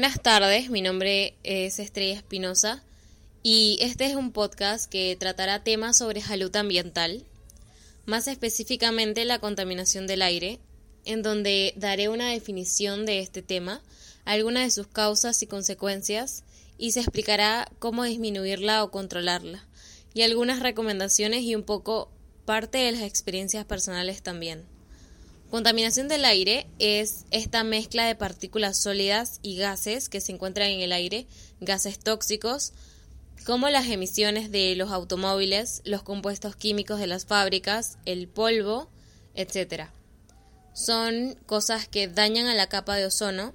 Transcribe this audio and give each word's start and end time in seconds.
Buenas 0.00 0.22
tardes, 0.22 0.70
mi 0.70 0.80
nombre 0.80 1.34
es 1.42 1.78
Estrella 1.78 2.14
Espinosa 2.14 2.82
y 3.42 3.76
este 3.82 4.06
es 4.06 4.16
un 4.16 4.32
podcast 4.32 4.90
que 4.90 5.14
tratará 5.20 5.62
temas 5.62 5.98
sobre 5.98 6.22
salud 6.22 6.56
ambiental, 6.56 7.26
más 8.06 8.26
específicamente 8.26 9.26
la 9.26 9.40
contaminación 9.40 10.06
del 10.06 10.22
aire, 10.22 10.58
en 11.04 11.20
donde 11.20 11.74
daré 11.76 12.08
una 12.08 12.30
definición 12.30 13.04
de 13.04 13.18
este 13.18 13.42
tema, 13.42 13.82
algunas 14.24 14.64
de 14.64 14.70
sus 14.70 14.86
causas 14.86 15.42
y 15.42 15.46
consecuencias 15.46 16.44
y 16.78 16.92
se 16.92 17.00
explicará 17.00 17.70
cómo 17.78 18.04
disminuirla 18.04 18.82
o 18.82 18.90
controlarla, 18.90 19.66
y 20.14 20.22
algunas 20.22 20.60
recomendaciones 20.60 21.42
y 21.42 21.54
un 21.54 21.64
poco 21.64 22.10
parte 22.46 22.78
de 22.78 22.92
las 22.92 23.02
experiencias 23.02 23.66
personales 23.66 24.22
también. 24.22 24.64
Contaminación 25.50 26.06
del 26.06 26.24
aire 26.24 26.68
es 26.78 27.24
esta 27.32 27.64
mezcla 27.64 28.06
de 28.06 28.14
partículas 28.14 28.80
sólidas 28.80 29.40
y 29.42 29.56
gases 29.56 30.08
que 30.08 30.20
se 30.20 30.30
encuentran 30.30 30.68
en 30.68 30.80
el 30.80 30.92
aire, 30.92 31.26
gases 31.60 31.98
tóxicos, 31.98 32.72
como 33.44 33.68
las 33.68 33.88
emisiones 33.88 34.52
de 34.52 34.76
los 34.76 34.92
automóviles, 34.92 35.82
los 35.84 36.04
compuestos 36.04 36.54
químicos 36.54 37.00
de 37.00 37.08
las 37.08 37.26
fábricas, 37.26 37.98
el 38.04 38.28
polvo, 38.28 38.88
etc. 39.34 39.88
Son 40.72 41.36
cosas 41.46 41.88
que 41.88 42.06
dañan 42.06 42.46
a 42.46 42.54
la 42.54 42.68
capa 42.68 42.94
de 42.94 43.06
ozono 43.06 43.52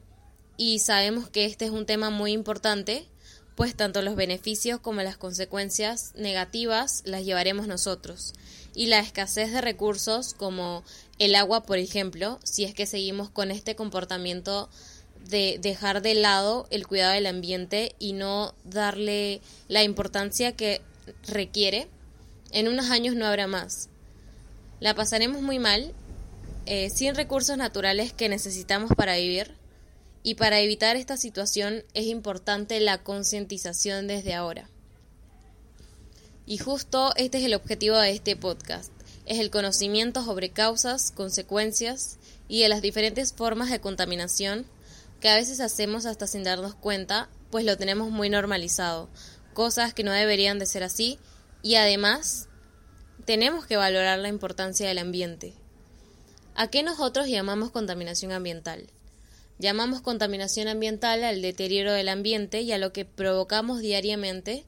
y 0.57 0.79
sabemos 0.79 1.29
que 1.29 1.45
este 1.45 1.63
es 1.63 1.71
un 1.71 1.85
tema 1.85 2.09
muy 2.09 2.33
importante, 2.33 3.07
pues 3.55 3.75
tanto 3.75 4.01
los 4.01 4.15
beneficios 4.15 4.79
como 4.79 5.01
las 5.01 5.17
consecuencias 5.17 6.11
negativas 6.15 7.01
las 7.05 7.23
llevaremos 7.23 7.67
nosotros. 7.67 8.33
Y 8.73 8.87
la 8.87 8.99
escasez 8.99 9.53
de 9.53 9.61
recursos 9.61 10.33
como 10.33 10.83
el 11.19 11.35
agua, 11.35 11.63
por 11.63 11.77
ejemplo, 11.77 12.39
si 12.43 12.65
es 12.65 12.73
que 12.73 12.85
seguimos 12.85 13.29
con 13.29 13.51
este 13.51 13.75
comportamiento 13.75 14.69
de 15.29 15.57
dejar 15.61 16.01
de 16.01 16.13
lado 16.13 16.67
el 16.69 16.85
cuidado 16.85 17.13
del 17.13 17.25
ambiente 17.25 17.95
y 17.97 18.13
no 18.13 18.53
darle 18.65 19.41
la 19.69 19.83
importancia 19.83 20.51
que 20.51 20.81
requiere, 21.27 21.87
en 22.51 22.67
unos 22.67 22.91
años 22.91 23.15
no 23.15 23.25
habrá 23.25 23.47
más. 23.47 23.89
La 24.81 24.93
pasaremos 24.93 25.41
muy 25.41 25.59
mal, 25.59 25.93
eh, 26.65 26.89
sin 26.89 27.15
recursos 27.15 27.57
naturales 27.57 28.11
que 28.11 28.27
necesitamos 28.27 28.91
para 28.95 29.15
vivir, 29.15 29.55
y 30.25 30.33
para 30.33 30.59
evitar 30.59 30.95
esta 30.95 31.17
situación 31.17 31.83
es 31.93 32.07
importante 32.07 32.79
la 32.79 33.03
concientización 33.03 34.07
desde 34.07 34.33
ahora. 34.33 34.67
Y 36.47 36.57
justo 36.57 37.13
este 37.15 37.37
es 37.37 37.43
el 37.43 37.53
objetivo 37.53 37.95
de 37.97 38.09
este 38.09 38.35
podcast, 38.35 38.91
es 39.27 39.37
el 39.37 39.51
conocimiento 39.51 40.25
sobre 40.25 40.49
causas, 40.49 41.11
consecuencias 41.11 42.17
y 42.47 42.63
de 42.63 42.69
las 42.69 42.81
diferentes 42.81 43.33
formas 43.33 43.69
de 43.69 43.79
contaminación 43.79 44.65
que 45.21 45.29
a 45.29 45.35
veces 45.35 45.59
hacemos 45.59 46.07
hasta 46.07 46.25
sin 46.25 46.43
darnos 46.43 46.73
cuenta, 46.73 47.29
pues 47.51 47.63
lo 47.63 47.77
tenemos 47.77 48.09
muy 48.09 48.27
normalizado, 48.27 49.09
cosas 49.53 49.93
que 49.93 50.03
no 50.03 50.11
deberían 50.11 50.57
de 50.57 50.65
ser 50.65 50.81
así 50.81 51.19
y 51.61 51.75
además 51.75 52.47
tenemos 53.25 53.67
que 53.67 53.77
valorar 53.77 54.17
la 54.17 54.29
importancia 54.29 54.87
del 54.87 54.97
ambiente. 54.97 55.53
¿A 56.55 56.67
qué 56.71 56.81
nosotros 56.81 57.27
llamamos 57.27 57.69
contaminación 57.69 58.31
ambiental? 58.31 58.87
Llamamos 59.57 60.01
contaminación 60.01 60.67
ambiental 60.67 61.23
al 61.23 61.41
deterioro 61.41 61.93
del 61.93 62.09
ambiente 62.09 62.61
y 62.61 62.71
a 62.73 62.77
lo 62.77 62.91
que 62.91 63.05
provocamos 63.05 63.79
diariamente 63.79 64.65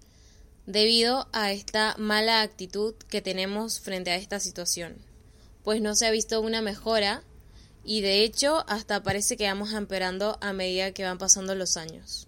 debido 0.65 1.27
a 1.33 1.51
esta 1.51 1.95
mala 1.97 2.41
actitud 2.41 2.93
que 3.09 3.21
tenemos 3.21 3.79
frente 3.79 4.11
a 4.11 4.15
esta 4.15 4.39
situación, 4.39 4.97
pues 5.63 5.81
no 5.81 5.95
se 5.95 6.05
ha 6.05 6.11
visto 6.11 6.39
una 6.41 6.61
mejora 6.61 7.23
y 7.83 8.01
de 8.01 8.23
hecho 8.23 8.65
hasta 8.67 9.01
parece 9.03 9.37
que 9.37 9.47
vamos 9.47 9.73
empeorando 9.73 10.37
a 10.41 10.53
medida 10.53 10.91
que 10.91 11.03
van 11.03 11.17
pasando 11.17 11.55
los 11.55 11.77
años. 11.77 12.27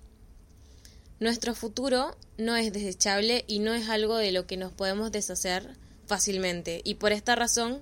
Nuestro 1.19 1.53
futuro 1.53 2.15
no 2.37 2.55
es 2.55 2.71
desechable 2.71 3.43
y 3.45 3.59
no 3.59 3.73
es 3.73 3.89
algo 3.89 4.15
de 4.15 4.31
lo 4.31 4.47
que 4.47 4.55
nos 4.55 4.71
podemos 4.71 5.11
deshacer 5.11 5.75
fácilmente 6.07 6.81
y 6.85 6.95
por 6.95 7.11
esta 7.11 7.35
razón 7.35 7.81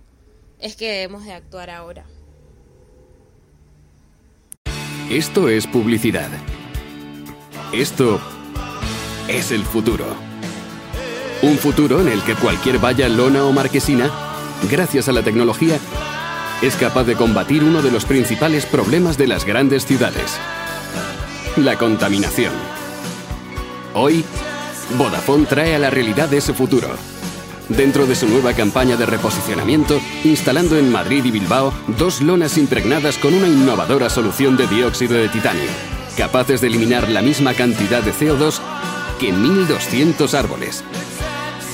es 0.60 0.76
que 0.76 0.92
debemos 0.92 1.26
de 1.26 1.34
actuar 1.34 1.70
ahora. 1.70 2.06
Esto 5.10 5.48
es 5.48 5.68
publicidad. 5.68 6.28
Esto 7.72 8.20
es 9.30 9.52
el 9.54 9.64
futuro. 9.64 10.06
Un 11.42 11.58
futuro 11.58 12.02
en 12.02 12.10
el 12.10 12.22
que 12.24 12.36
cualquier 12.36 12.78
valla, 12.84 13.08
lona 13.08 13.46
o 13.46 13.54
marquesina, 13.54 14.12
gracias 14.70 15.08
a 15.08 15.14
la 15.14 15.24
tecnología, 15.24 15.80
es 16.62 16.76
capaz 16.76 17.06
de 17.06 17.16
combatir 17.16 17.64
uno 17.64 17.82
de 17.82 17.90
los 17.90 18.04
principales 18.04 18.66
problemas 18.66 19.18
de 19.18 19.28
las 19.28 19.46
grandes 19.46 19.86
ciudades, 19.86 20.38
la 21.56 21.78
contaminación. 21.78 22.52
Hoy, 23.94 24.26
Vodafone 24.98 25.46
trae 25.46 25.76
a 25.76 25.80
la 25.80 25.90
realidad 25.90 26.34
ese 26.34 26.54
futuro. 26.54 26.90
Dentro 27.70 28.08
de 28.08 28.16
su 28.16 28.28
nueva 28.28 28.54
campaña 28.54 28.96
de 28.96 29.06
reposicionamiento, 29.06 30.00
instalando 30.24 30.78
en 30.78 30.90
Madrid 30.92 31.26
y 31.26 31.32
Bilbao 31.32 31.74
dos 31.98 32.22
lonas 32.22 32.58
impregnadas 32.58 33.18
con 33.18 33.34
una 33.34 33.48
innovadora 33.48 34.10
solución 34.10 34.56
de 34.56 34.68
dióxido 34.68 35.16
de 35.16 35.28
titanio, 35.28 35.70
capaces 36.18 36.62
de 36.62 36.68
eliminar 36.68 37.10
la 37.10 37.22
misma 37.22 37.54
cantidad 37.54 38.02
de 38.02 38.14
CO2 38.14 38.62
que 39.20 39.34
1.200 39.34 40.34
árboles, 40.34 40.84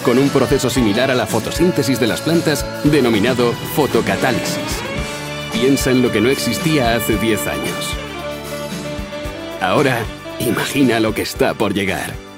con 0.03 0.17
un 0.17 0.29
proceso 0.29 0.69
similar 0.69 1.11
a 1.11 1.15
la 1.15 1.27
fotosíntesis 1.27 1.99
de 1.99 2.07
las 2.07 2.21
plantas 2.21 2.65
denominado 2.83 3.53
fotocatálisis. 3.75 4.81
Piensa 5.51 5.91
en 5.91 6.01
lo 6.01 6.11
que 6.11 6.21
no 6.21 6.29
existía 6.29 6.95
hace 6.95 7.17
10 7.17 7.47
años. 7.47 7.95
Ahora, 9.61 9.99
imagina 10.39 10.99
lo 10.99 11.13
que 11.13 11.21
está 11.21 11.53
por 11.53 11.73
llegar. 11.73 12.32